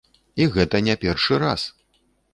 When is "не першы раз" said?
0.87-1.67